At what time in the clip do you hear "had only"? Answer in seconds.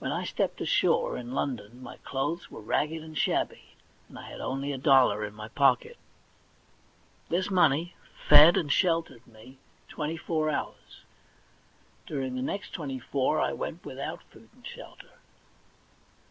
4.28-4.70